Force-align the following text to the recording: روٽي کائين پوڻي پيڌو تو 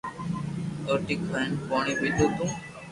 روٽي 0.87 1.15
کائين 1.25 1.51
پوڻي 1.67 1.93
پيڌو 1.99 2.25
تو 2.35 2.45